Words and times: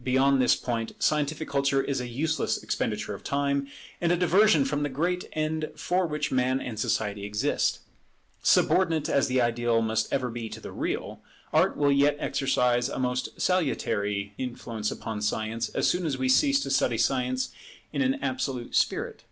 Beyond 0.00 0.40
this 0.40 0.54
point, 0.54 0.92
scientific 1.02 1.48
culture 1.48 1.82
is 1.82 2.00
a 2.00 2.06
useless 2.06 2.62
expenditure 2.62 3.14
of 3.14 3.24
time, 3.24 3.66
and 4.00 4.12
a 4.12 4.16
diversion 4.16 4.64
from 4.64 4.84
the 4.84 4.88
great 4.88 5.24
end 5.32 5.72
for 5.74 6.06
which 6.06 6.30
Man 6.30 6.60
and 6.60 6.78
Society 6.78 7.24
exist. 7.24 7.80
Subordinate 8.44 9.08
as 9.08 9.26
the 9.26 9.40
ideal 9.42 9.82
must 9.82 10.12
ever 10.12 10.30
be 10.30 10.48
to 10.50 10.60
the 10.60 10.70
real, 10.70 11.20
Art 11.52 11.76
will 11.76 11.90
yet 11.90 12.16
exercise 12.20 12.88
a 12.88 13.00
most 13.00 13.40
salutary 13.40 14.34
influence 14.38 14.92
upon 14.92 15.20
Science, 15.20 15.68
as 15.70 15.88
soon 15.88 16.06
as 16.06 16.16
we 16.16 16.28
cease 16.28 16.60
to 16.60 16.70
study 16.70 16.96
Science 16.96 17.48
in 17.92 18.02
an 18.02 18.22
absolute 18.22 18.76
spirit. 18.76 19.24